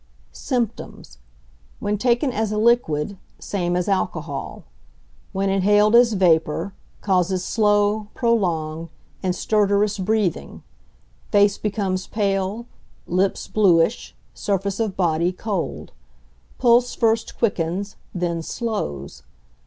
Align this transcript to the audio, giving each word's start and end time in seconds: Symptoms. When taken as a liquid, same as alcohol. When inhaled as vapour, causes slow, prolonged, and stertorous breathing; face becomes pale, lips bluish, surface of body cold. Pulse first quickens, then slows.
Symptoms. 0.31 1.19
When 1.79 1.95
taken 1.99 2.31
as 2.31 2.51
a 2.51 2.57
liquid, 2.57 3.17
same 3.37 3.75
as 3.75 3.87
alcohol. 3.87 4.63
When 5.31 5.51
inhaled 5.51 5.95
as 5.95 6.13
vapour, 6.13 6.73
causes 7.01 7.45
slow, 7.45 8.07
prolonged, 8.15 8.89
and 9.21 9.35
stertorous 9.35 9.99
breathing; 9.99 10.63
face 11.31 11.59
becomes 11.59 12.07
pale, 12.07 12.65
lips 13.05 13.47
bluish, 13.47 14.15
surface 14.33 14.79
of 14.79 14.97
body 14.97 15.31
cold. 15.31 15.91
Pulse 16.57 16.95
first 16.95 17.37
quickens, 17.37 17.95
then 18.11 18.41
slows. 18.41 19.21